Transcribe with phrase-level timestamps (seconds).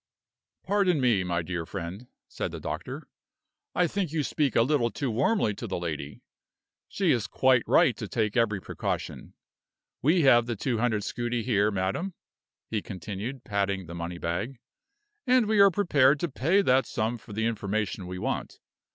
[0.63, 3.07] "Pardon me, my dear friend," said the doctor;
[3.75, 6.23] "I think you speak a little too warmly to the lady.
[6.87, 9.35] She is quite right to take every precaution.
[10.01, 12.15] We have the two hundred scudi here, madam,"
[12.67, 14.57] he continued, patting the money bag;
[15.27, 18.59] "and we are prepared to pay that sum for the information we want.